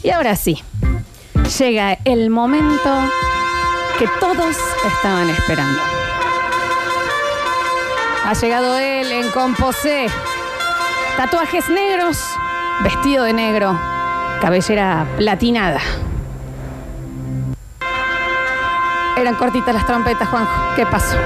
[0.00, 0.62] Y ahora sí,
[1.58, 3.10] llega el momento
[3.98, 5.80] que todos estaban esperando.
[8.24, 10.06] Ha llegado él en composé,
[11.16, 12.16] tatuajes negros,
[12.84, 13.76] vestido de negro,
[14.40, 15.80] cabellera platinada.
[19.16, 20.76] Eran cortitas las trompetas, Juanjo.
[20.76, 21.16] ¿Qué pasó?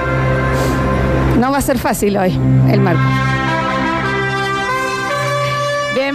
[1.37, 2.31] No va a ser fácil hoy,
[2.71, 3.22] el marco.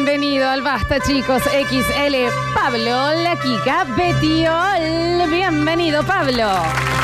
[0.09, 1.43] Bienvenido al Basta, chicos.
[1.43, 2.15] XL
[2.55, 5.31] Pablo, la Kika, Betiol.
[5.31, 6.49] Bienvenido, Pablo.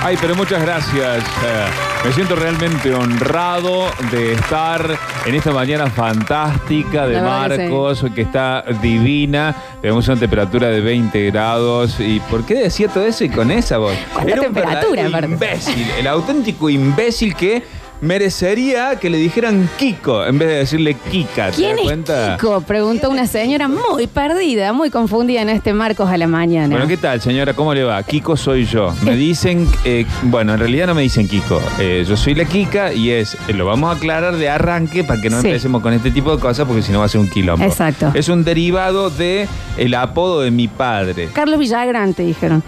[0.03, 1.23] Ay, pero muchas gracias.
[1.23, 1.67] Eh,
[2.03, 8.07] me siento realmente honrado de estar en esta mañana fantástica de La verdad que Marcos,
[8.15, 9.55] que está divina.
[9.83, 12.01] Tenemos una temperatura de 20 grados.
[12.01, 13.99] ¿Y por qué decía todo eso y con esa voz?
[14.15, 15.27] ¿Cuánta temperatura, verdadero aparte?
[15.35, 21.51] imbécil, el auténtico imbécil que merecería que le dijeran Kiko en vez de decirle Kika.
[21.51, 22.37] ¿Te ¿Quién das es cuenta?
[22.37, 22.61] Kiko?
[22.61, 26.69] Preguntó una señora muy perdida, muy confundida en este Marcos a la mañana.
[26.69, 27.55] Bueno, ¿qué tal, señora?
[27.55, 28.03] ¿Cómo le va?
[28.03, 28.95] Kiko soy yo.
[29.03, 31.61] Me dicen, eh, bueno, en realidad no me dicen Kiko.
[31.79, 35.21] Eh, yo soy la Kika y es, eh, lo vamos a aclarar de arranque para
[35.21, 35.49] que no Sí.
[35.49, 37.65] empecemos con este tipo de cosas porque si no va a ser un quilombo.
[37.65, 38.13] Exacto.
[38.15, 41.29] Es un derivado de el apodo de mi padre.
[41.33, 42.63] Carlos Villagrán, te dijeron.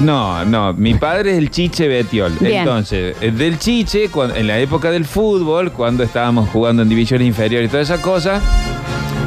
[0.00, 2.32] No, no, mi padre es el Chiche Betiol.
[2.40, 2.58] Bien.
[2.60, 7.26] Entonces, eh, del Chiche, cuan- en la época del fútbol, cuando estábamos jugando en divisiones
[7.26, 8.40] inferiores y toda esa cosa,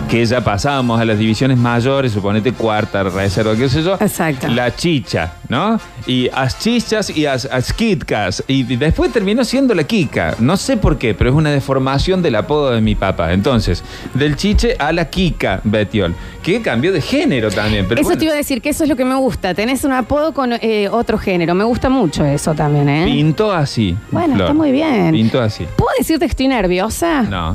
[0.09, 3.93] que ya pasábamos a las divisiones mayores, suponete cuarta, reserva, qué sé yo.
[3.93, 4.47] Exacto.
[4.47, 5.79] La chicha, ¿no?
[6.07, 8.43] Y as chichas y as, as kitkas.
[8.47, 10.35] Y después terminó siendo la Kika.
[10.39, 13.33] No sé por qué, pero es una deformación del apodo de mi papá.
[13.33, 13.83] Entonces,
[14.15, 17.85] del chiche a la Kika Betiol, que cambió de género también.
[17.87, 18.17] Pero eso bueno.
[18.19, 19.53] te iba a decir que eso es lo que me gusta.
[19.53, 21.53] Tenés un apodo con eh, otro género.
[21.53, 23.05] Me gusta mucho eso también, ¿eh?
[23.05, 23.95] Pintó así.
[24.09, 24.47] Bueno, Flor.
[24.47, 25.11] está muy bien.
[25.11, 25.67] Pintó así.
[25.75, 27.21] ¿Puedo decirte que estoy nerviosa?
[27.21, 27.53] No.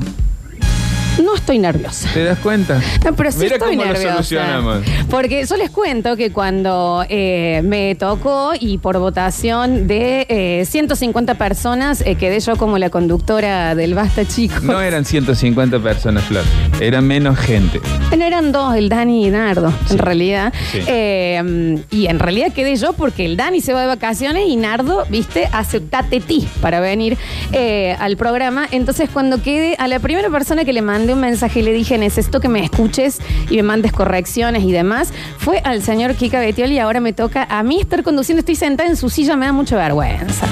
[1.23, 2.09] No estoy nerviosa.
[2.13, 2.81] ¿Te das cuenta?
[3.03, 4.07] No, pero sí Mira estoy cómo nerviosa.
[4.07, 4.77] lo solucionamos.
[5.09, 11.35] Porque yo les cuento que cuando eh, me tocó y por votación de eh, 150
[11.35, 14.61] personas eh, quedé yo como la conductora del Basta Chicos.
[14.63, 16.43] No eran 150 personas, Flor.
[16.81, 17.79] Era menos gente.
[18.09, 20.53] Bueno, eran dos, el Dani y Nardo, en realidad.
[20.71, 20.79] Sí.
[20.87, 25.05] Eh, y en realidad quedé yo porque el Dani se va de vacaciones y Nardo,
[25.09, 27.17] viste, hace tatetí para venir
[27.53, 28.67] eh, al programa.
[28.71, 31.97] Entonces, cuando quedé a la primera persona que le mandé un mensaje y le dije,
[31.97, 36.71] necesito que me escuches y me mandes correcciones y demás, fue al señor Kika Betiol
[36.71, 38.39] y ahora me toca a mí estar conduciendo.
[38.39, 40.47] Estoy sentada en su silla, me da mucha vergüenza.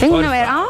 [0.00, 0.64] Tengo una vergüenza.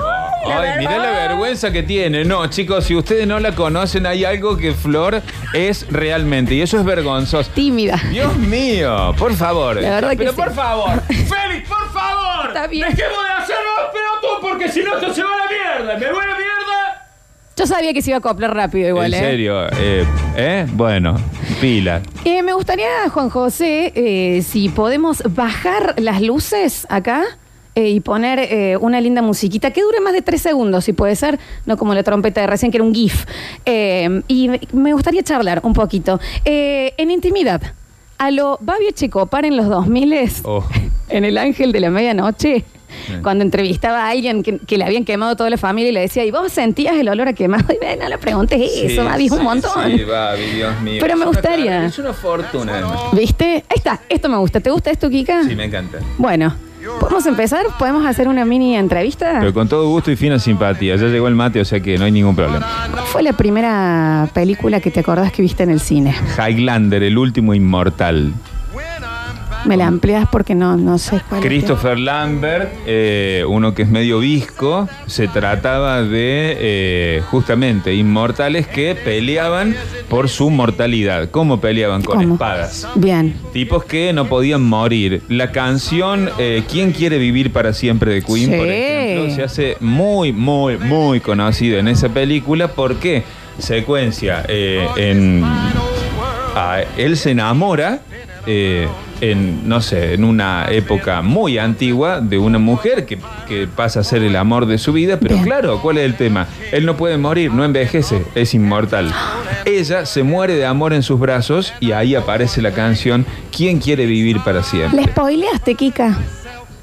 [0.48, 2.24] ¡Ay, mirá la vergüenza que tiene.
[2.24, 5.20] No, chicos, si ustedes no la conocen, hay algo que Flor
[5.52, 6.54] es realmente.
[6.54, 7.50] Y eso es vergonzoso.
[7.52, 8.00] Tímida.
[8.10, 9.80] Dios mío, por favor.
[9.82, 10.36] La verdad que Pero sí.
[10.36, 11.02] por favor.
[11.08, 12.46] Félix, por favor.
[12.48, 12.88] Está bien.
[12.88, 15.98] Dejemos de hacer los pelotudos porque si no esto se va a la mierda.
[15.98, 16.55] Me voy a la mierda.
[17.58, 19.26] Yo sabía que se iba a acoplar rápido igual, en ¿eh?
[19.26, 19.66] serio.
[19.80, 20.04] Eh,
[20.36, 20.66] ¿eh?
[20.74, 21.16] Bueno,
[21.58, 22.02] pila.
[22.26, 27.22] Eh, me gustaría, Juan José, eh, si podemos bajar las luces acá
[27.74, 31.16] eh, y poner eh, una linda musiquita que dure más de tres segundos, si puede
[31.16, 33.24] ser, no como la trompeta de recién, que era un GIF.
[33.64, 36.20] Eh, y me- me gustaría charlar un poquito.
[36.44, 37.62] Eh, en intimidad,
[38.18, 40.62] a lo Babio Checopar en los 2000 Oh.
[41.08, 42.66] en El Ángel de la Medianoche.
[43.06, 43.14] Sí.
[43.22, 46.24] Cuando entrevistaba a alguien que, que le habían quemado toda la familia y le decía,
[46.24, 47.64] ¿y vos sentías el olor a quemado?
[47.72, 49.72] Y ven, no le preguntes eso, Sí, es un montón.
[49.90, 50.98] Sí, Babi, Dios mío.
[51.00, 51.86] Pero me Es gustaría.
[51.86, 52.82] Es una fortuna.
[53.12, 53.64] ¿Viste?
[53.68, 54.60] Ahí está, esto me gusta.
[54.60, 55.44] ¿Te gusta esto, Kika?
[55.44, 55.98] Sí, me encanta.
[56.18, 56.54] Bueno,
[57.00, 57.66] ¿podemos empezar?
[57.78, 59.36] ¿Podemos hacer una mini entrevista?
[59.40, 60.96] Pero con todo gusto y fina simpatía.
[60.96, 62.66] Ya llegó el mate, o sea que no hay ningún problema.
[62.92, 66.14] ¿Cuál fue la primera película que te acordás que viste en el cine?
[66.38, 68.32] Highlander, el último inmortal.
[69.66, 71.46] Me la amplias porque no, no sé cuál es.
[71.46, 78.94] Christopher Lambert, eh, uno que es medio visco, se trataba de eh, justamente inmortales que
[78.94, 79.74] peleaban
[80.08, 81.30] por su mortalidad.
[81.30, 82.02] ¿Cómo peleaban?
[82.02, 82.34] Con ¿Cómo?
[82.34, 82.86] espadas.
[82.94, 83.34] Bien.
[83.52, 85.22] Tipos que no podían morir.
[85.28, 88.12] La canción eh, ¿Quién quiere vivir para siempre?
[88.14, 88.56] de Queen, Sí.
[88.56, 93.24] por ejemplo, se hace muy, muy, muy conocida en esa película porque
[93.58, 95.42] secuencia eh, en
[96.54, 98.00] a- él se enamora
[98.46, 98.86] eh,
[99.20, 103.18] en, no sé, en una época muy antigua de una mujer que,
[103.48, 105.46] que pasa a ser el amor de su vida, pero Bien.
[105.46, 106.46] claro, ¿cuál es el tema?
[106.72, 109.12] Él no puede morir, no envejece, es inmortal.
[109.64, 113.26] Ella se muere de amor en sus brazos y ahí aparece la canción
[113.56, 115.00] ¿Quién quiere vivir para siempre?
[115.00, 116.18] ¿Le spoileaste, Kika?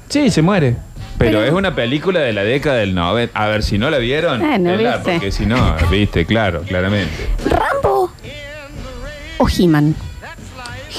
[0.08, 0.76] Sí, se muere.
[1.16, 3.38] Pero, Pero- es una película de la década del 90.
[3.40, 4.98] A ver, si no la vieron, Ah, no viste.
[5.04, 7.28] porque si no, viste, claro, claramente.
[7.46, 8.10] ¿Rambo
[9.38, 9.94] o He-Man?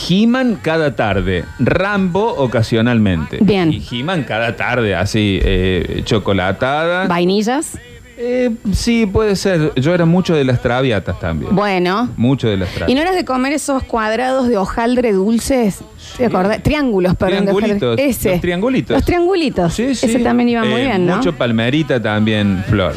[0.09, 3.38] He-Man cada tarde, Rambo ocasionalmente.
[3.42, 3.71] Bien.
[3.71, 7.07] Y He-Man cada tarde, así, eh, chocolatada.
[7.07, 7.77] ¿Vainillas?
[8.18, 9.74] Eh, sí, puede ser.
[9.75, 11.53] Yo era mucho de las traviatas también.
[11.53, 12.09] Bueno.
[12.15, 12.95] Mucho de las ¿Y traviatas.
[12.95, 15.80] no eras de comer esos cuadrados de hojaldre dulces?
[16.18, 16.63] ¿Te acordás?
[16.63, 17.45] Triángulos, perdón.
[17.45, 18.31] Triangulitos, Ese.
[18.31, 18.95] los triangulitos.
[18.95, 19.74] Los triangulitos.
[19.74, 20.06] Sí, sí.
[20.06, 21.18] Ese también iba muy Eh, bien, ¿no?
[21.18, 22.94] Mucho palmerita también, Flor.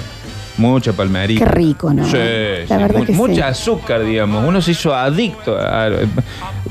[0.59, 1.45] Mucha palmerita.
[1.45, 2.05] Qué rico, ¿no?
[2.05, 3.19] Sí, La sí, verdad mu- que sí.
[3.19, 4.45] mucha azúcar, digamos.
[4.47, 5.89] Uno se hizo adicto a-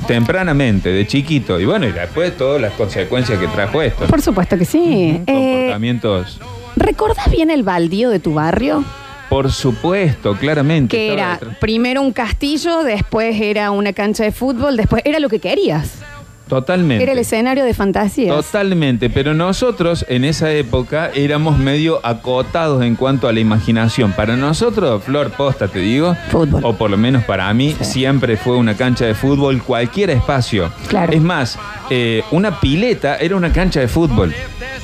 [0.07, 1.59] tempranamente, de chiquito.
[1.59, 4.05] Y bueno, y después todas las consecuencias que trajo esto.
[4.05, 5.21] Por supuesto que sí.
[5.25, 6.39] Eh, Comportamientos.
[6.75, 8.83] ¿Recordás bien el baldío de tu barrio?
[9.29, 10.95] Por supuesto, claramente.
[10.95, 11.57] Que estaba era detrás.
[11.59, 15.99] primero un castillo, después era una cancha de fútbol, después era lo que querías.
[16.47, 17.03] Totalmente.
[17.03, 18.35] Era el escenario de fantasías.
[18.35, 24.11] Totalmente, pero nosotros en esa época éramos medio acotados en cuanto a la imaginación.
[24.13, 26.61] Para nosotros, Flor Posta, te digo, Fútbol.
[26.63, 30.71] o por lo menos para mí, siempre fue una cancha de fútbol, cualquier espacio.
[30.87, 31.13] Claro.
[31.13, 31.57] Es más,
[31.89, 34.33] eh, una pileta era una cancha de fútbol,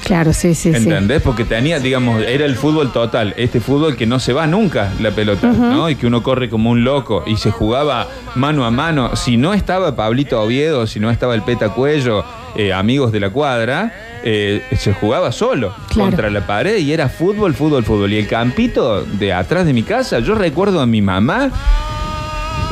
[0.04, 0.78] Claro, sí, sí, sí.
[0.84, 1.22] ¿entendés?
[1.22, 5.12] Porque tenía, digamos, era el fútbol total, este fútbol que no se va nunca la
[5.12, 5.90] pelota, ¿no?
[5.90, 9.16] Y que uno corre como un loco y se jugaba mano a mano.
[9.16, 12.24] Si no estaba Pablito Oviedo, si no estaba el Peta Cuello,
[12.56, 16.10] eh, amigos de la cuadra, eh, se jugaba solo Claro.
[16.10, 18.12] contra la pared y era fútbol, fútbol, fútbol.
[18.12, 21.52] Y el campito de atrás de mi casa, yo recuerdo a mi mamá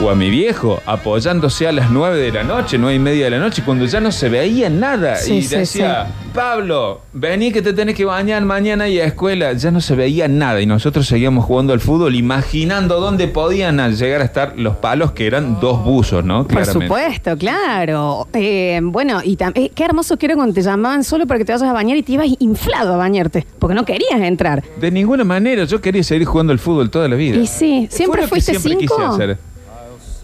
[0.03, 3.31] o a mi viejo apoyándose a las nueve de la noche, nueve y media de
[3.31, 5.15] la noche, cuando ya no se veía nada.
[5.15, 9.53] Sí, y sí, decía, Pablo, vení que te tenés que bañar mañana y a escuela.
[9.53, 14.21] Ya no se veía nada y nosotros seguíamos jugando al fútbol, imaginando dónde podían llegar
[14.21, 16.43] a estar los palos, que eran dos buzos, ¿no?
[16.43, 16.85] Por Claramente.
[16.87, 18.27] supuesto, claro.
[18.33, 21.51] Eh, bueno, y eh, qué hermoso que era cuando te llamaban solo para que te
[21.51, 24.63] vayas a bañar y te ibas inflado a bañarte, porque no querías entrar.
[24.79, 27.37] De ninguna manera, yo quería seguir jugando al fútbol toda la vida.
[27.37, 28.95] Y sí, Fue ¿siempre que fuiste siempre cinco?
[28.95, 29.50] quise hacer.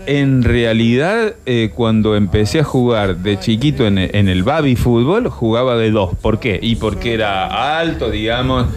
[0.07, 5.75] En realidad, eh, cuando empecé a jugar de chiquito en, en el baby fútbol, jugaba
[5.75, 6.15] de dos.
[6.21, 6.57] ¿Por qué?
[6.61, 8.67] Y porque era alto, digamos.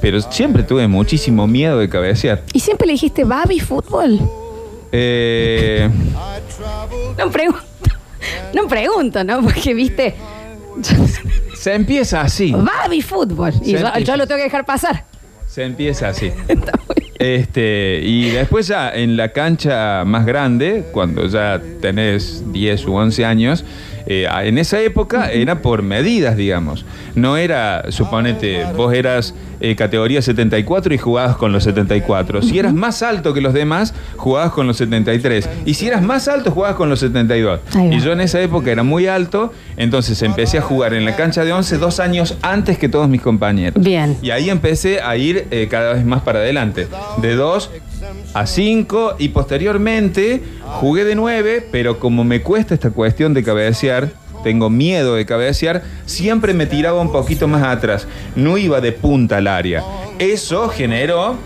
[0.00, 2.42] Pero siempre tuve muchísimo miedo de cabecear.
[2.52, 4.18] ¿Y siempre le dijiste baby fútbol?
[4.92, 5.88] Eh,
[7.18, 7.62] No pregunto.
[8.54, 9.42] No pregunto, ¿no?
[9.42, 10.14] Porque viste.
[11.54, 12.52] se empieza así.
[12.52, 13.52] Baby fútbol.
[13.62, 15.04] Y yo, lo tengo que dejar pasar.
[15.46, 16.26] Se empieza así.
[16.48, 17.09] Está muy.
[17.20, 23.26] Este, y después ya en la cancha más grande, cuando ya tenés 10 u 11
[23.26, 23.62] años,
[24.06, 26.84] eh, en esa época era por medidas, digamos.
[27.14, 32.42] No era, suponete, vos eras eh, categoría 74 y jugabas con los 74.
[32.42, 35.48] Si eras más alto que los demás, jugabas con los 73.
[35.66, 37.60] Y si eras más alto, jugabas con los 72.
[37.74, 37.94] Ahí va.
[37.94, 41.44] Y yo en esa época era muy alto, entonces empecé a jugar en la cancha
[41.44, 43.82] de 11 dos años antes que todos mis compañeros.
[43.82, 44.16] Bien.
[44.22, 46.88] Y ahí empecé a ir eh, cada vez más para adelante.
[47.20, 47.70] De 2
[48.34, 50.42] a 5 y posteriormente
[50.80, 54.12] jugué de 9, pero como me cuesta esta cuestión de cabecear,
[54.44, 58.06] tengo miedo de cabecear, siempre me tiraba un poquito más atrás.
[58.36, 59.84] No iba de punta al área.
[60.18, 61.36] Eso generó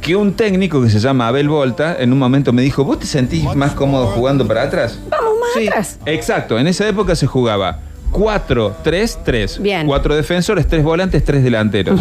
[0.00, 3.06] que un técnico que se llama Abel Volta en un momento me dijo, ¿vos te
[3.06, 4.98] sentís más cómodo jugando para atrás?
[5.08, 5.98] Vamos más Sí, atrás.
[6.04, 7.78] Exacto, en esa época se jugaba
[8.14, 9.60] 4-3-3.
[9.60, 9.86] Bien.
[9.86, 12.00] Cuatro defensores, tres volantes, tres delanteros.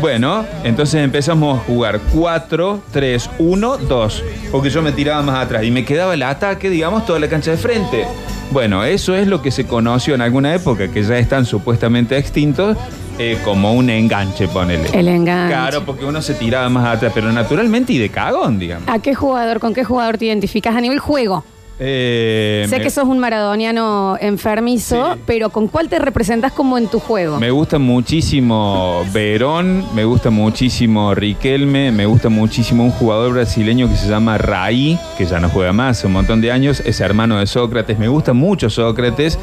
[0.00, 4.22] Bueno, entonces empezamos a jugar 4-3-1-2.
[4.50, 7.50] Porque yo me tiraba más atrás y me quedaba el ataque, digamos, toda la cancha
[7.50, 8.06] de frente.
[8.50, 12.76] Bueno, eso es lo que se conoció en alguna época, que ya están supuestamente extintos,
[13.18, 14.88] eh, como un enganche, ponele.
[14.92, 15.54] El enganche.
[15.54, 18.88] Claro, porque uno se tiraba más atrás, pero naturalmente y de cagón, digamos.
[18.88, 21.44] ¿A qué jugador, con qué jugador te identificas a nivel juego?
[21.82, 25.20] Eh, sé me- que sos un maradoniano enfermizo, Sí.
[25.24, 27.40] pero ¿con cuál te representas como en tu juego?
[27.40, 33.96] Me gusta muchísimo Verón, me gusta muchísimo Riquelme, me gusta muchísimo un jugador brasileño que
[33.96, 37.38] se llama Raí, que ya no juega más hace un montón de años, es hermano
[37.38, 39.38] de Sócrates, me gusta mucho Sócrates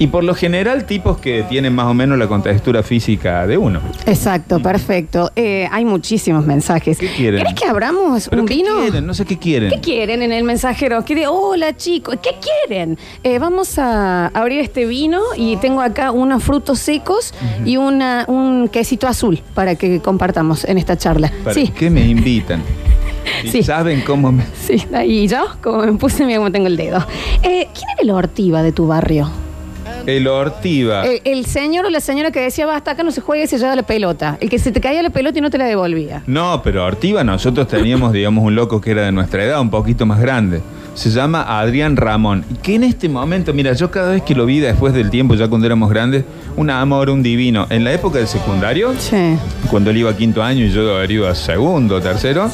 [0.00, 3.80] y por lo general tipos que tienen más o menos la contextura física de uno.
[4.06, 5.30] Exacto, perfecto.
[5.36, 6.96] Eh, hay muchísimos mensajes.
[6.98, 7.40] ¿Qué quieren?
[7.42, 8.80] ¿Querés que abramos ¿Pero un qué vino?
[8.80, 9.06] quieren?
[9.06, 9.68] No sé qué quieren.
[9.70, 11.04] ¿Qué quieren en el mensajero?
[11.04, 12.30] Que de hola chicos, ¿qué
[12.66, 12.98] quieren?
[13.22, 17.34] Eh, vamos a abrir este vino y tengo acá unos frutos secos
[17.66, 21.30] y una, un quesito azul para que compartamos en esta charla.
[21.44, 22.62] ¿Para Sí, qué me invitan?
[23.44, 23.62] Y Sí.
[23.62, 24.44] saben cómo me...
[24.66, 26.98] sí, y yo, como me puse, mira cómo tengo el dedo.
[27.42, 29.30] Eh, ¿Quién era el Ortiva de tu barrio?
[30.06, 31.04] El Ortiva.
[31.06, 33.58] El, el señor o la señora que decía, basta, acá no se juega y se
[33.58, 34.36] lleva la pelota.
[34.40, 36.22] El que se te caía la pelota y no te la devolvía.
[36.26, 40.06] No, pero Ortiva nosotros teníamos, digamos, un loco que era de nuestra edad, un poquito
[40.06, 40.60] más grande.
[40.94, 42.44] Se llama Adrián Ramón.
[42.50, 45.34] Y que en este momento, mira, yo cada vez que lo vi después del tiempo,
[45.34, 46.24] ya cuando éramos grandes,
[46.56, 47.66] un amor, un divino.
[47.70, 49.36] En la época del secundario, Sí.
[49.70, 52.50] cuando él iba a quinto año y yo iba a segundo, tercero,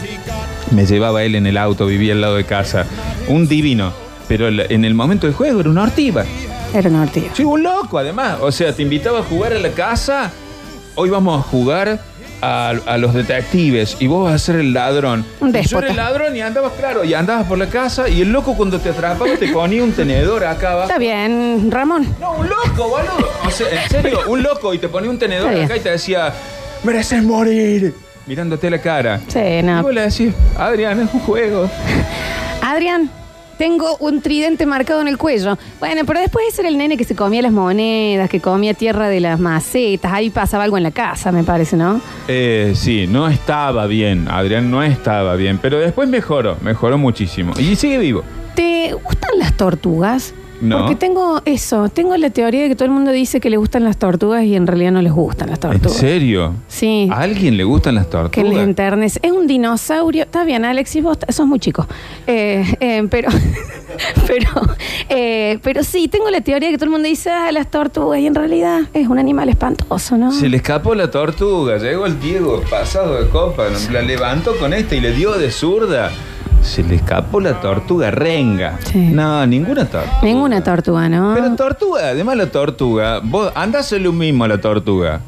[0.70, 2.84] me llevaba él en el auto, vivía al lado de casa.
[3.28, 3.92] Un divino.
[4.28, 6.24] Pero en el momento del juego era una Ortiva.
[6.74, 7.28] Era un Ortiva.
[7.34, 8.38] Sí, un loco además.
[8.40, 10.30] O sea, te invitaba a jugar a la casa.
[10.94, 12.00] Hoy vamos a jugar
[12.42, 15.24] a, a los detectives y vos vas a ser el ladrón.
[15.40, 15.84] Un Y yo déspota.
[15.86, 18.78] era el ladrón y andabas, claro, y andabas por la casa y el loco cuando
[18.78, 20.88] te atrapaba te ponía un tenedor acá abajo.
[20.88, 22.06] Está bien, Ramón.
[22.20, 23.30] No, un loco, boludo.
[23.46, 25.64] O sea, en serio, un loco y te ponía un tenedor Está bien.
[25.66, 26.32] acá y te decía,
[26.82, 27.94] mereces morir.
[28.26, 29.20] Mirándote la cara.
[29.28, 29.82] Sí, Y no.
[29.82, 31.70] vos le decís, Adrián, es un juego.
[32.60, 33.08] Adrián,
[33.58, 35.58] tengo un tridente marcado en el cuello.
[35.78, 39.08] Bueno, pero después ese era el nene que se comía las monedas, que comía tierra
[39.08, 40.12] de las macetas.
[40.12, 42.00] Ahí pasaba algo en la casa, me parece, ¿no?
[42.28, 44.28] Eh, sí, no estaba bien.
[44.28, 45.58] Adrián no estaba bien.
[45.58, 47.52] Pero después mejoró, mejoró muchísimo.
[47.58, 48.22] Y sigue vivo.
[48.54, 50.34] ¿Te gustan las tortugas?
[50.60, 50.78] No.
[50.80, 53.84] Porque tengo eso, tengo la teoría de que todo el mundo dice que le gustan
[53.84, 55.96] las tortugas y en realidad no les gustan las ¿En tortugas.
[55.98, 56.54] serio?
[56.68, 57.08] Sí.
[57.12, 58.64] ¿A alguien le gustan las Que les tortugas?
[58.64, 59.20] enternece.
[59.22, 60.22] Es un dinosaurio.
[60.24, 61.86] Está bien, Alexis, vos sos muy chico.
[62.26, 63.28] Eh, eh, pero,
[64.26, 64.48] pero,
[65.08, 68.18] eh, pero sí, tengo la teoría de que todo el mundo dice, ah, las tortugas,
[68.20, 70.32] y en realidad es un animal espantoso, ¿no?
[70.32, 74.94] Se le escapó la tortuga, llegó el Diego pasado de copa, la levantó con esta
[74.94, 76.10] y le dio de zurda.
[76.66, 78.78] Se le escapó la tortuga renga.
[78.84, 78.98] Sí.
[78.98, 80.20] No, ninguna tortuga.
[80.22, 81.32] Ninguna tortuga, ¿no?
[81.34, 85.20] Pero tortuga, además la tortuga, vos andás lo mismo a la tortuga.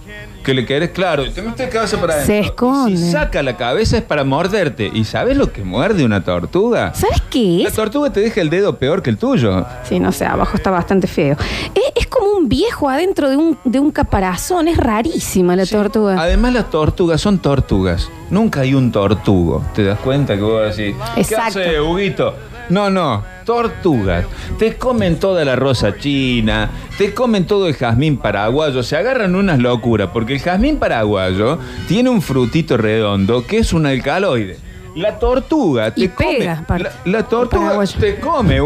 [0.49, 2.47] Que le querés, claro, te metes la cabeza para Se adentro.
[2.53, 2.97] esconde.
[2.97, 4.91] Si saca la cabeza es para morderte.
[4.95, 6.95] ¿Y sabes lo que muerde una tortuga?
[6.95, 7.75] ¿Sabes qué La es?
[7.75, 9.67] tortuga te deja el dedo peor que el tuyo.
[9.85, 11.37] Sí, no sé, abajo está bastante feo.
[11.75, 16.19] Es, es como un viejo adentro de un, de un caparazón, es rarísima la tortuga.
[16.19, 18.09] Además, las tortugas son tortugas.
[18.31, 19.63] Nunca hay un tortugo.
[19.75, 20.97] ¿Te das cuenta que vos decís?
[21.17, 21.59] Exacto.
[21.61, 22.35] ¿Qué hace, Huguito?
[22.69, 23.25] No, no.
[23.45, 24.27] Tortugas.
[24.59, 28.83] Te comen toda la rosa china, te comen todo el jazmín paraguayo.
[28.83, 33.87] Se agarran unas locuras, porque el jazmín paraguayo tiene un frutito redondo que es un
[33.87, 34.59] alcaloide.
[34.95, 36.39] La tortuga te Y come.
[36.39, 38.61] pega, la, la tortuga te come.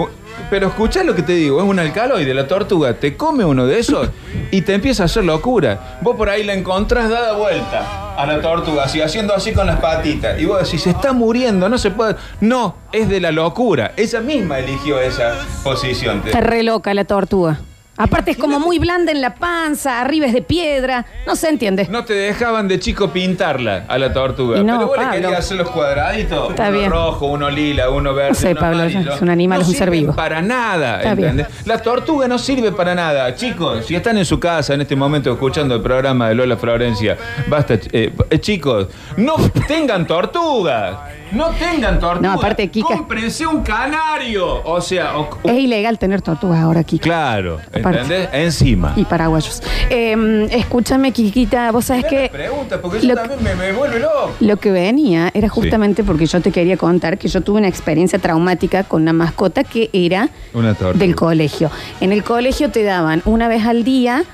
[0.50, 2.34] Pero escucha lo que te digo, es un alcaloide.
[2.34, 4.08] La tortuga te come uno de esos
[4.50, 5.98] y te empieza a hacer locura.
[6.02, 9.80] Vos por ahí la encontrás dada vuelta a la tortuga, así haciendo así con las
[9.80, 10.40] patitas.
[10.40, 12.16] Y vos decís, se está muriendo, no se puede.
[12.40, 13.92] No, es de la locura.
[13.96, 15.34] Ella misma eligió esa
[15.64, 16.22] posición.
[16.24, 17.60] Está re loca la tortuga.
[17.98, 21.86] Aparte es como muy blanda en la panza, arriba es de piedra, no se entiende.
[21.90, 24.58] No te dejaban de chico pintarla a la tortuga.
[24.58, 25.10] Y no, pero vos Pablo.
[25.12, 26.50] le querías hacer los cuadraditos.
[26.50, 26.90] Está uno bien.
[26.90, 28.30] rojo, uno lila, uno verde.
[28.30, 29.14] No sé, uno Pablo, amarillo.
[29.14, 30.14] es un animal, no es un ser vivo.
[30.16, 31.30] para nada, Está bien.
[31.38, 31.66] ¿entendés?
[31.66, 33.34] La tortuga no sirve para nada.
[33.34, 37.18] Chicos, si están en su casa en este momento escuchando el programa de Lola Florencia,
[37.48, 38.86] basta, eh, eh, chicos,
[39.18, 39.34] no
[39.68, 40.96] tengan tortugas.
[41.32, 42.20] No tengan tortugas.
[42.22, 44.62] No, aparte, Kika- Cómprense un canario.
[44.64, 46.98] O sea, o- Es ilegal tener tortugas ahora aquí.
[46.98, 48.00] claro, Aparte.
[48.00, 48.28] ¿entendés?
[48.32, 48.92] Encima.
[48.96, 49.62] Y paraguayos.
[49.90, 54.32] Eh, escúchame, Kikita, vos sabés Mirá que pregunta, porque lo- también me, me vuelve loco.
[54.40, 58.18] lo que venía era justamente porque yo te quería contar que yo tuve una experiencia
[58.18, 60.98] traumática con una mascota que era Una tortuga.
[61.04, 61.70] del colegio.
[62.00, 64.24] En el colegio te daban una vez al día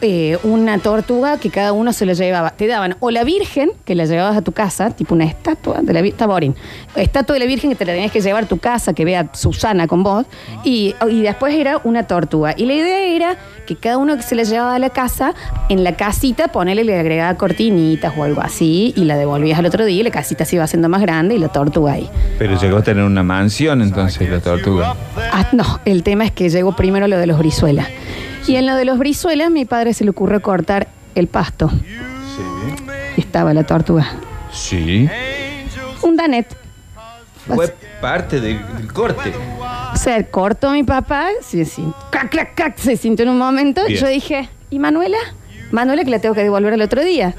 [0.00, 2.50] eh, una tortuga que cada uno se la llevaba.
[2.50, 5.92] Te daban o la Virgen, que la llevabas a tu casa, tipo una estatua de
[5.92, 6.54] la Virgen, está boring.
[6.94, 9.30] Estatua de la Virgen que te la tenías que llevar a tu casa, que vea
[9.32, 10.26] Susana con vos.
[10.64, 12.54] Y, y después era una tortuga.
[12.56, 13.36] Y la idea era
[13.66, 15.34] que cada uno que se la llevaba a la casa,
[15.68, 19.84] en la casita, ponele, le agregaba cortinitas o algo así, y la devolvías al otro
[19.84, 22.08] día, y la casita se iba haciendo más grande y la tortuga ahí.
[22.38, 24.94] Pero llegó a tener una mansión entonces la tortuga.
[25.32, 27.88] Ah, no, el tema es que llegó primero lo de los brizuelas.
[28.46, 31.68] Y en lo de los brizuelas, mi padre se le ocurrió cortar el pasto.
[31.70, 32.84] Sí.
[33.16, 34.06] Y estaba la tortuga.
[34.52, 35.08] Sí.
[36.02, 36.46] Un danet.
[37.46, 39.32] Fue parte del, del corte.
[39.92, 43.84] O sea, cortó mi papá, sí, sí, clac, clac, clac, se sintió en un momento.
[43.86, 44.00] Bien.
[44.00, 45.16] Yo dije, ¿y Manuela?
[45.70, 47.34] Manuela que la tengo que devolver el otro día.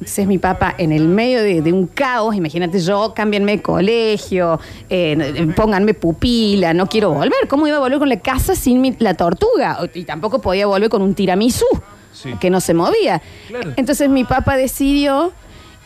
[0.00, 4.58] Entonces mi papá, en el medio de, de un caos, imagínate yo, cámbianme de colegio,
[4.88, 7.46] eh, pónganme pupila, no quiero volver.
[7.48, 9.78] ¿Cómo iba a volver con la casa sin mi- la tortuga?
[9.94, 11.66] Y tampoco podía volver con un tiramisú,
[12.14, 12.30] Sí.
[12.40, 13.20] que no se movía.
[13.48, 13.72] Claro.
[13.76, 15.32] Entonces mi papá decidió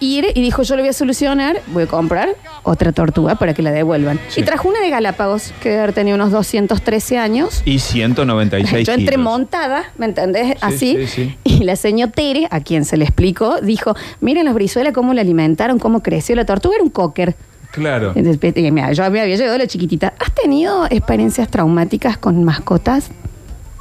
[0.05, 2.31] ir y dijo, yo lo voy a solucionar, voy a comprar
[2.63, 4.21] otra tortuga para que la devuelvan.
[4.29, 4.41] Sí.
[4.41, 7.63] Y trajo una de Galápagos, que debe haber tenido unos 213 años.
[7.65, 9.25] Y 196 Yo entré kilos.
[9.25, 10.57] montada, ¿me entendés?
[10.61, 10.97] Así.
[11.01, 11.39] sí, sí.
[11.45, 15.21] Y la señora Tere, a quien se le explicó, dijo, miren los brizuelas cómo la
[15.23, 17.35] alimentaron, cómo creció la tortuga, era un cocker.
[17.73, 18.13] Claro.
[18.15, 20.15] Entonces, y mira, yo me había llegado la chiquitita.
[20.21, 23.11] ¿Has tenido experiencias traumáticas con mascotas?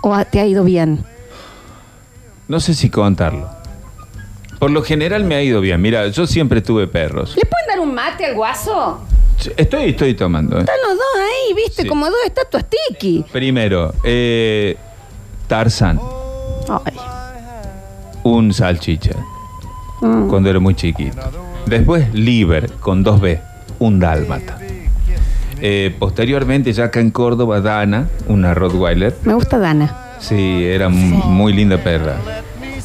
[0.01, 1.03] ¿O te ha ido bien?
[2.47, 3.47] No sé si contarlo.
[4.63, 5.81] Por lo general me ha ido bien.
[5.81, 7.35] Mira, yo siempre tuve perros.
[7.35, 9.01] ¿Le pueden dar un mate al guaso?
[9.57, 10.55] Estoy, estoy tomando.
[10.55, 10.61] ¿eh?
[10.61, 11.87] Están los dos ahí, viste, Sí.
[11.89, 13.25] como dos estatuas tiki.
[13.29, 14.77] Primero, eh,
[15.47, 15.99] Tarzán,
[16.85, 16.95] Ay.
[18.23, 19.11] un salchicha,
[19.99, 20.29] Mm.
[20.29, 21.17] cuando era muy chiquito.
[21.65, 23.41] Después, Liber, con 2B,
[23.79, 24.59] un dálmata.
[25.59, 29.13] Eh, posteriormente, ya acá en Córdoba, Dana, una Rottweiler.
[29.23, 30.15] Me gusta Dana.
[30.19, 32.15] Sí, era m- muy linda perra.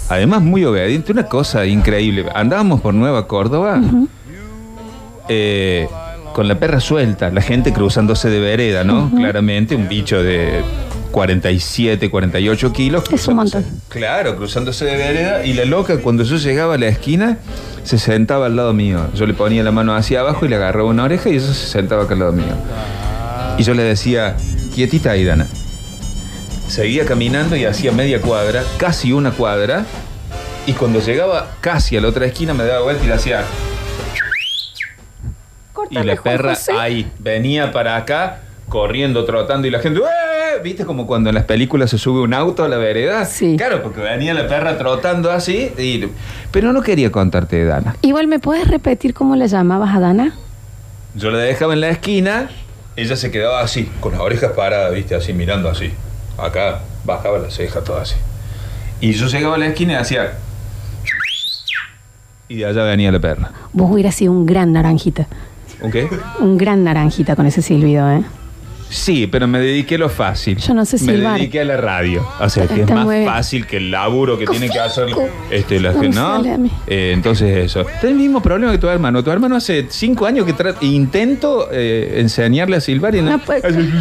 [0.08, 2.26] Además muy obediente, una cosa increíble.
[2.34, 3.80] Andábamos por Nueva Córdoba
[5.28, 5.88] eh,
[6.32, 9.10] con la perra suelta, la gente cruzándose de vereda, ¿no?
[9.14, 10.62] Claramente, un bicho de
[11.10, 13.04] 47, 48 kilos.
[13.10, 13.64] Es un montón.
[13.88, 17.38] Claro, cruzándose de vereda y la loca cuando yo llegaba a la esquina
[17.82, 19.06] se sentaba al lado mío.
[19.14, 21.66] Yo le ponía la mano hacia abajo y le agarraba una oreja y eso se
[21.66, 22.54] sentaba acá al lado mío.
[23.56, 24.36] Y yo le decía,
[24.74, 25.46] quietita ahí, Dana.
[26.68, 29.84] Seguía caminando y hacía media cuadra, casi una cuadra,
[30.66, 33.42] y cuando llegaba casi a la otra esquina me daba vuelta y le hacía...
[35.90, 40.60] Y la perra ahí, venía para acá, corriendo, trotando, y la gente, "¡Eh!".
[40.62, 43.24] ¿viste como cuando en las películas se sube un auto a la vereda?
[43.24, 43.54] Sí.
[43.56, 46.08] Claro, porque venía la perra trotando así, y-
[46.50, 47.96] pero no quería contarte de Dana.
[48.02, 50.34] Igual, ¿me puedes repetir cómo la llamabas a Dana?
[51.14, 52.50] Yo la dejaba en la esquina,
[52.96, 55.92] ella se quedaba así, con las orejas paradas, viste, así, mirando así.
[56.38, 58.14] Acá bajaba la ceja, todo así.
[59.00, 60.32] Y yo llegaba a la esquina y hacía...
[62.48, 63.50] Y de allá venía la perra.
[63.72, 65.26] Vos hubieras sido un gran naranjita.
[65.82, 65.94] ¿Ok?
[66.40, 68.22] Un gran naranjita con ese silbido, ¿eh?
[68.90, 70.56] Sí, pero me dediqué a lo fácil.
[70.56, 71.36] Yo no sé Me silbar.
[71.36, 72.26] dediqué a la radio.
[72.40, 75.08] O sea, que es más fácil que el laburo que tiene que hacer
[75.50, 76.70] este, la No me gente, ¿no?
[76.86, 77.84] Eh, entonces eso.
[77.84, 79.22] Tenés el mismo problema que tu hermano.
[79.22, 80.54] Tu hermano hace cinco años que
[80.86, 83.32] intento eh, enseñarle a silbar y no...
[83.32, 83.60] No puede-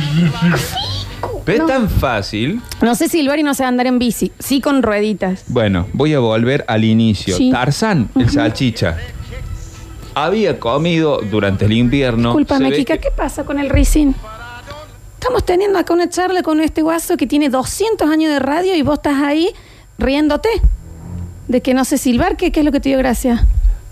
[1.48, 1.74] Pero No.
[1.74, 2.62] es tan fácil.
[2.82, 4.32] No sé silbar y no sé andar en bici.
[4.38, 5.46] Sí con rueditas.
[5.48, 7.36] Bueno, voy a volver al inicio.
[7.36, 7.50] Sí.
[7.52, 8.98] Tarzán, el salchicha.
[10.14, 12.36] Había comido durante el invierno.
[12.36, 14.16] Ve Kika, que- ¿qué pasa con el Ricin?
[15.20, 18.82] Estamos teniendo acá una charla con este guaso que tiene 200 años de radio y
[18.82, 19.50] vos estás ahí
[19.98, 20.50] riéndote
[21.48, 22.36] de que no sé silbar.
[22.38, 23.48] ¿Qué, qué es lo que te dio gracia?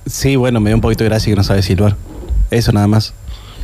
[0.05, 1.95] Sí, bueno, me dio un poquito de gracia que no sabe silbar.
[2.51, 3.13] Eso nada más.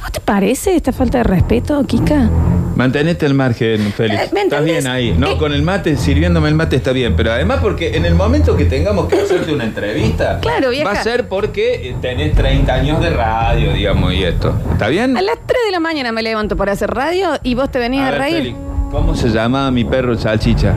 [0.02, 2.30] ¿No te parece esta falta de respeto, Kika?
[2.76, 4.24] Mantenete al margen, Félix.
[4.24, 5.14] Eh, ¿me Estás bien ahí.
[5.18, 7.16] No, con el mate, sirviéndome el mate está bien.
[7.16, 10.86] Pero además porque en el momento que tengamos que hacerte una entrevista, Claro, vieja.
[10.86, 14.54] va a ser porque eh, tenés 30 años de radio, digamos, y esto.
[14.72, 15.18] ¿Está bien?
[15.18, 18.02] A las 3 de la mañana me levanto para hacer radio y vos te venís
[18.02, 18.36] a, A ver, reír.
[18.38, 18.58] Félix,
[18.92, 20.74] ¿Cómo se llama mi perro salchicha?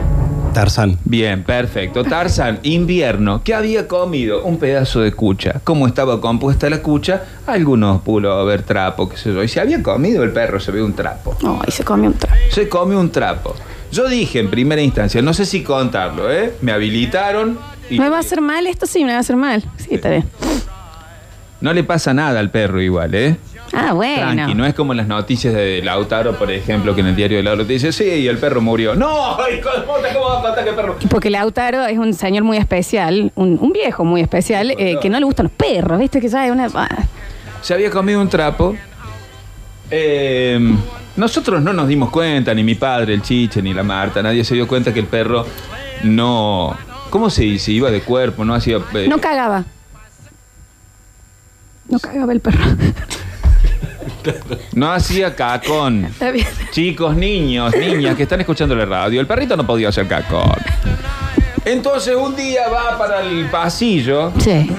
[0.55, 0.97] Tarzán.
[1.03, 2.05] Bien, perfecto.
[2.05, 3.41] Tarzán, invierno.
[3.43, 4.41] ¿Qué había comido?
[4.45, 5.59] Un pedazo de cucha.
[5.65, 7.23] ¿Cómo estaba compuesta la cucha?
[7.45, 9.43] Algunos pullover, trapo, qué sé yo.
[9.43, 11.35] Y si había comido el perro, se ve un trapo.
[11.43, 12.37] Ay, se comió un trapo.
[12.51, 13.53] Se come un trapo.
[13.91, 16.53] Yo dije en primera instancia, no sé si contarlo, ¿eh?
[16.61, 18.85] Me habilitaron y ¿Me va a hacer mal esto?
[18.85, 19.61] Sí, me va a hacer mal.
[19.75, 20.23] Sí, está bien.
[21.59, 23.35] no le pasa nada al perro igual, ¿eh?
[23.75, 24.33] Ah, bueno.
[24.33, 27.43] Tranqui, no es como las noticias de Lautaro, por ejemplo, que en el diario de
[27.43, 28.95] Lautaro te dice, sí, y el perro murió.
[28.95, 30.97] No, hijo de puta, ¿cómo va a contar que el perro?
[31.09, 35.19] Porque Lautaro es un señor muy especial, un, un viejo muy especial, eh, que no
[35.19, 36.21] le gustan los perros, ¿viste?
[36.21, 36.67] Que ya es una.
[36.73, 36.87] ah,
[37.61, 38.75] Se había comido un trapo.
[39.91, 40.59] Eh,
[41.17, 44.55] nosotros no nos dimos cuenta, ni mi padre, el chiche, ni la Marta, nadie se
[44.55, 45.45] dio cuenta que el perro
[46.03, 46.75] no.
[47.09, 47.71] ¿Cómo se dice?
[47.71, 48.77] Iba de cuerpo, no hacía.
[48.93, 49.63] eh, No cagaba.
[51.87, 52.63] No cagaba el perro.
[54.73, 56.05] no hacía cacón.
[56.05, 56.47] Está bien.
[56.71, 60.51] Chicos, niños, niñas que están escuchando la radio, el perrito no podía hacer cacón.
[61.63, 64.69] Entonces un día va para el pasillo Sí.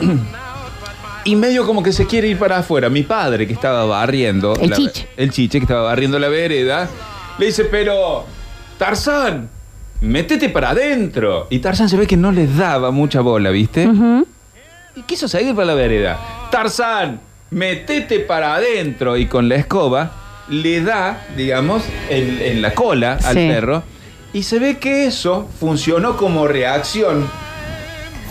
[1.24, 2.88] y medio como que se quiere ir para afuera.
[2.88, 4.54] Mi padre que estaba barriendo.
[4.54, 5.08] El la- chiche.
[5.16, 6.88] El chiche que estaba barriendo la vereda.
[7.38, 8.24] Le dice, pero,
[8.78, 9.48] Tarzán,
[10.00, 11.48] métete para adentro.
[11.50, 13.86] Y Tarzán se ve que no le daba mucha bola, ¿viste?
[13.86, 14.26] Ujú.
[14.94, 16.18] Y quiso salir para la vereda.
[16.50, 19.16] Tarzán, metete para adentro.
[19.16, 20.12] Y con la escoba
[20.48, 23.48] le da, digamos, en, en la cola al Sí.
[23.48, 23.82] perro.
[24.32, 27.28] Y se ve que eso funcionó como reacción.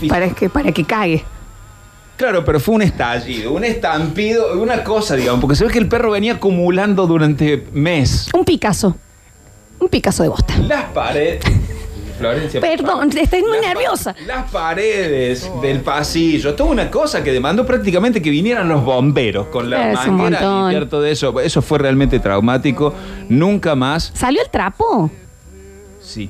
[0.08, 1.24] Para que, para que cague.
[2.18, 5.90] Claro, pero fue un estallido, un estampido, una cosa, digamos, porque se ve que el
[5.90, 8.30] perro venía acumulando durante mes.
[8.34, 8.96] Un Picasso.
[9.80, 10.58] Un Picasso de bosta.
[10.60, 11.42] Las paredes.
[12.18, 12.62] Florencia.
[12.62, 14.16] Perdón, estoy muy Las pa- nerviosa.
[14.26, 19.70] Las paredes del pasillo, toda una cosa que demandó prácticamente que vinieran los bomberos con
[19.70, 21.40] la Es manguera limpiar todo eso.
[21.40, 22.94] Eso fue realmente traumático.
[23.30, 24.12] Nunca más.
[24.14, 25.10] ¿Salió el trapo?
[26.02, 26.30] Sí.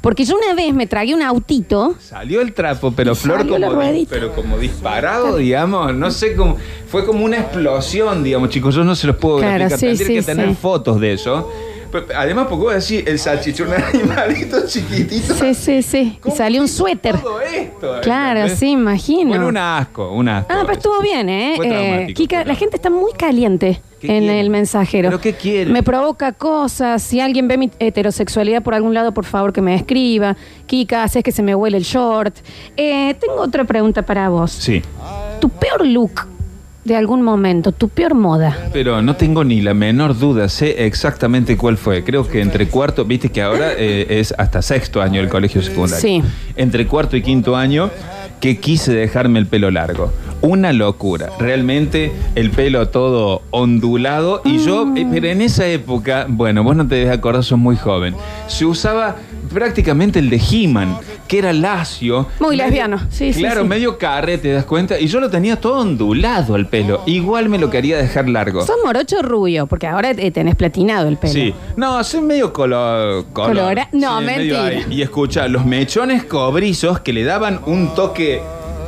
[0.00, 1.94] Porque yo una vez me tragué un autito.
[2.00, 6.56] Salió el trapo, pero Y Flor como, pero como disparado, digamos, no sé cómo,
[6.88, 10.06] fue como una explosión, digamos, chicos, yo no se los puedo Claro, explicar, sí, tendría
[10.06, 11.50] sí, que tener fotos de eso.
[12.16, 15.34] Además, porque voy a decir, el salchichón un animalito chiquitito.
[15.34, 16.14] Sí, sí, sí.
[16.16, 17.18] Y ¿Cómo salió un suéter.
[17.20, 18.58] Todo esto, Claro, ¿entendés?
[18.58, 19.28] sí, imagino.
[19.30, 20.52] Bueno, un asco, un asco.
[20.52, 21.52] Ah, pero estuvo bien, ¿eh?
[21.56, 21.66] Fue
[22.08, 24.40] Eh, Kika, la gente está muy caliente ¿Qué en quiere?
[24.40, 25.08] el mensajero.
[25.08, 25.70] ¿Pero qué quiere?
[25.70, 27.02] Me provoca cosas.
[27.02, 30.36] Si alguien ve mi heterosexualidad por algún lado, por favor que me escriba.
[30.66, 32.36] Kika, haces que se me huele el short.
[32.76, 34.50] Eh, tengo otra pregunta para vos.
[34.50, 34.82] Sí.
[35.40, 36.26] Tu peor look
[36.84, 38.56] de algún momento, tu peor moda.
[38.72, 42.04] Pero no tengo ni la menor duda, sé exactamente cuál fue.
[42.04, 46.00] Creo que entre cuarto, viste que ahora eh, es hasta sexto año el colegio secundario.
[46.00, 46.22] Sí.
[46.56, 47.90] Entre cuarto y quinto año
[48.40, 50.12] que quise dejarme el pelo largo.
[50.42, 51.30] Una locura.
[51.38, 54.42] Realmente el pelo todo ondulado.
[54.44, 54.96] Y yo, Mm.
[54.98, 58.14] eh, pero en esa época, bueno, vos no te debes acordar, sos muy joven.
[58.46, 59.16] Se usaba
[59.52, 60.96] prácticamente el de He-Man,
[61.28, 62.26] que era lacio.
[62.40, 63.00] Muy medio- lesbiano.
[63.10, 63.68] Sí, sí, Claro, sí.
[63.68, 64.98] medio carre, te das cuenta.
[64.98, 67.02] Y yo lo tenía todo ondulado el pelo.
[67.06, 68.64] Igual me lo quería dejar largo.
[68.66, 71.32] Sos morocho rubio, porque ahora eh, tenés platinado el pelo.
[71.32, 73.26] Sí, no, soy medio color.
[73.32, 73.48] color.
[73.56, 74.84] Colora- no, Sí, medio mentira.
[74.88, 74.94] ahí.
[74.98, 78.40] Y escucha, los mechones cobrizos que le daban un toque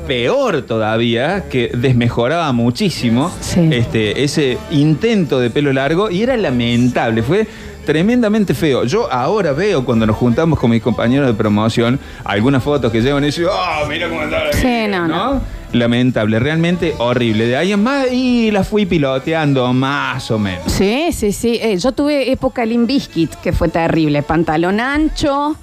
[0.07, 3.69] peor todavía, que desmejoraba muchísimo Sí.
[3.73, 7.47] este, ese intento de pelo largo y era lamentable, fue
[7.87, 8.85] tremendamente feo.
[8.85, 13.25] Yo ahora veo cuando nos juntamos con mis compañeros de promoción algunas fotos que llevan
[13.25, 15.41] y digo, oh, mira cómo está la Sí, mina", no, no.
[15.73, 17.47] Lamentable, realmente horrible.
[17.47, 20.71] De ahí en más y la fui piloteando más o menos.
[20.73, 21.59] Sí, sí, sí.
[21.63, 24.23] Eh, yo tuve época Limp Bizkit, que fue terrible.
[24.23, 25.57] Pantalón ancho,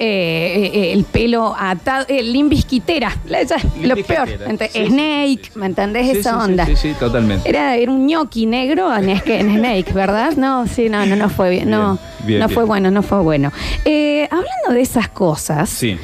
[0.00, 4.28] eh, eh, el pelo atado, eh, Bizkitera, la- ya, lo peor.
[4.28, 5.58] Ent- Sí, sí, Snake, sí, sí.
[5.58, 6.66] ¿me entendés Sí, esa sí, sí, onda?
[6.66, 7.48] Sí, sí, totalmente.
[7.48, 10.34] Era, era un ñoqui negro en, es- en Snake, ¿verdad?
[10.36, 11.68] No, sí, no, no, no fue bien.
[11.70, 12.54] No, Bien, bien, no bien.
[12.54, 13.50] fue bueno, no fue bueno.
[13.84, 15.98] Eh, hablando de esas cosas, Sí.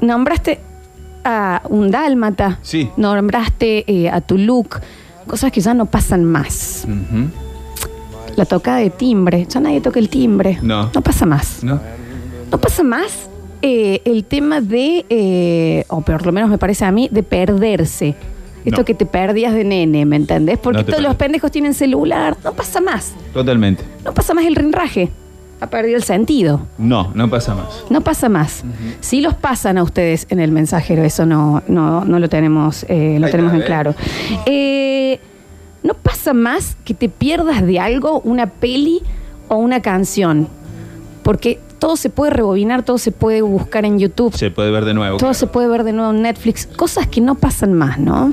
[0.00, 0.60] nombraste
[1.24, 2.90] a un dálmata, Sí.
[2.96, 4.80] nombraste eh, a tu look,
[5.26, 6.84] cosas que ya no pasan más.
[6.84, 7.28] Ujú.
[8.36, 10.58] La tocada de timbre, ya nadie toca el timbre.
[10.62, 10.90] No.
[10.94, 11.62] No pasa más.
[11.64, 11.80] ¿No?
[12.50, 13.28] No pasa más
[13.62, 18.14] eh, el tema de, eh, o por lo menos me parece a mí, de perderse.
[18.64, 18.84] Esto No.
[18.84, 20.58] que te perdías de nene, ¿me entendés?
[20.58, 21.26] Porque No te todos los perdés.
[21.26, 22.36] pendejos tienen celular.
[22.44, 23.14] No pasa más.
[23.32, 23.82] Totalmente.
[24.04, 25.10] No pasa más el rinraje.
[25.60, 26.60] Ha perdido el sentido.
[26.76, 27.84] No, no pasa más.
[27.90, 28.62] No pasa más.
[29.00, 33.16] Si los pasan a ustedes en el mensajero, eso no, no, no lo tenemos, eh,
[33.18, 33.66] lo Ahí tenemos está, en ¿eh?
[33.66, 33.94] claro.
[34.46, 35.20] Eh,
[35.82, 39.00] no pasa más que te pierdas de algo, una peli
[39.48, 40.46] o una canción.
[41.22, 44.94] Porque todo se puede rebobinar, todo se puede buscar en YouTube, Se puede ver de
[44.94, 45.16] nuevo.
[45.16, 45.34] todo claro.
[45.34, 46.66] se puede ver de nuevo en Netflix.
[46.66, 48.32] Cosas que no pasan más, ¿no?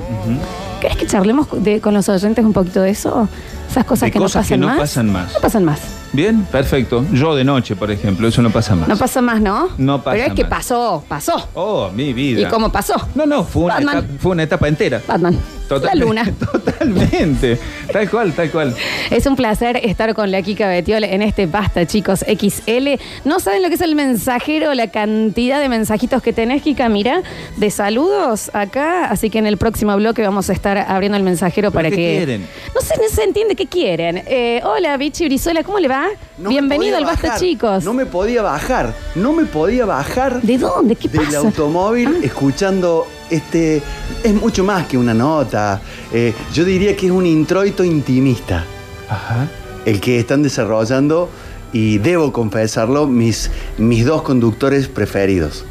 [0.80, 3.28] ¿Querés que charlemos de- con los oyentes un poquito de eso?
[3.70, 4.78] Esas cosas De que cosas no que pasan no más.
[4.78, 5.32] pasan más.
[5.34, 5.80] No pasan más.
[6.12, 7.04] Bien, perfecto.
[7.12, 8.88] Yo de noche, por ejemplo, eso no pasa más.
[8.88, 9.68] No pasa más, ¿no?
[9.78, 11.48] No pasa Pero es que pasó, pasó.
[11.54, 12.42] Oh, mi vida.
[12.42, 12.94] ¿Y cómo pasó?
[13.14, 15.02] No, no, fue una, etapa, fue una etapa entera.
[15.06, 15.36] Batman.
[15.68, 16.24] La luna.
[16.52, 17.58] Totalmente.
[17.92, 18.74] Tal cual, tal cual.
[19.10, 23.00] Es un placer estar con la Kika Betiol en este Basta, chicos, XL.
[23.24, 27.22] No saben lo que es el mensajero, la cantidad de mensajitos que tenés, Kika, mira,
[27.56, 29.06] de saludos acá.
[29.06, 32.14] Así que en el próximo bloque vamos a estar abriendo el mensajero para qué que.
[32.18, 32.46] quieren?
[32.74, 34.22] No sé, no se entiende qué quieren.
[34.26, 36.06] Eh, hola, Bichi Brizuela, ¿cómo le va?
[36.38, 37.84] No Bienvenido al Basta, bajar, chicos.
[37.84, 40.96] No me podía bajar, no me podía bajar ¿De dónde?
[40.96, 41.38] ¿Qué del pasa?
[41.38, 42.24] automóvil Ah.
[42.24, 43.82] escuchando este.
[44.22, 45.80] Es mucho más que una nota.
[46.12, 48.64] eh, yo diría que es un introito intimista
[49.08, 49.48] Ajá.
[49.84, 51.28] el que están desarrollando
[51.72, 55.64] y debo confesarlo, mis, mis dos conductores preferidos.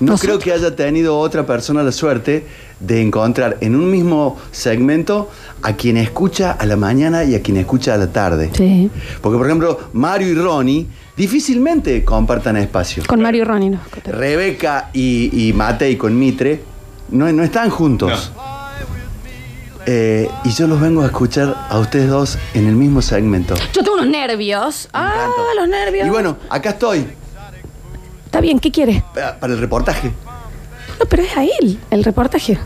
[0.00, 0.20] No ¿Nosotros?
[0.20, 2.46] creo que haya tenido otra persona la suerte
[2.80, 5.30] de encontrar en un mismo segmento
[5.62, 8.50] a quien escucha a la mañana y a quien escucha a la tarde.
[8.54, 8.90] Sí.
[9.22, 13.02] Porque, por ejemplo, Mario y Ronnie difícilmente compartan espacio.
[13.06, 13.80] Con Mario Ronnie, ¿no?
[14.04, 16.62] Rebeca y, y Matei con Mitre
[17.10, 18.32] no, no están juntos.
[19.86, 23.54] Eh, y yo los vengo a escuchar a ustedes dos en el mismo segmento.
[23.74, 24.88] Yo tengo unos nervios.
[24.94, 26.06] Ah, los nervios.
[26.06, 27.06] Y bueno, acá estoy
[28.24, 29.04] Está bien, ¿qué quiere?
[29.14, 30.10] pa- para el reportaje.
[30.98, 32.58] No, pero es a él, el reportaje.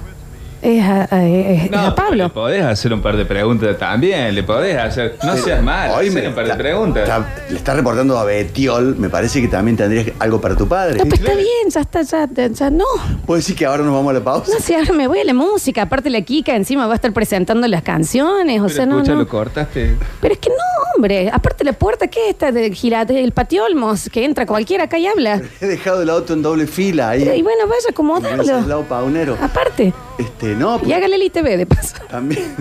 [0.60, 2.32] Es a, a- es- es a Le Pablo.
[2.32, 4.34] podés hacer un par de preguntas también.
[4.34, 5.16] Le podés hacer.
[5.24, 5.92] No seas mal.
[5.96, 7.02] Hoy hacer un par de está- preguntas.
[7.04, 8.96] está- le está reportando a Betiol.
[8.96, 10.98] Me parece que también tendrías algo para tu padre.
[10.98, 12.84] No, pero está bien, ya está, ya, ya, ya no.
[13.24, 14.50] ¿Puedo decir que ahora nos vamos a la pausa?
[14.52, 15.82] No sé, ahora me voy a la música.
[15.82, 18.60] Aparte, la Kika encima va a estar presentando las canciones.
[18.60, 19.20] O Pero sea, no, escucha, no.
[19.20, 19.94] lo cortaste.
[20.20, 20.54] Pero es que no,
[20.96, 21.30] hombre.
[21.32, 22.50] Aparte, la puerta, ¿qué es esta?
[22.50, 25.40] De girate, el patiolmos, que entra cualquiera acá y habla.
[25.60, 27.22] He dejado el auto en doble fila ahí.
[27.22, 28.82] Y bueno, vaya, en acomodarlo.
[28.88, 29.36] Paunero.
[29.40, 29.92] Aparte.
[30.18, 31.94] Este, no, Y hágale el ITV de paso.
[32.10, 32.54] también.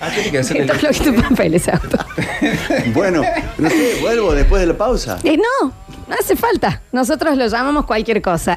[0.00, 0.62] Ah, tiene que hacerle.
[0.66, 1.98] Está flojito papel ese auto.
[2.94, 3.22] Bueno,
[3.58, 5.18] no sé, vuelvo después de la pausa.
[5.24, 5.68] Eh, no,
[6.06, 6.82] no hace falta.
[6.92, 8.56] Nosotros lo llamamos cualquier cosa.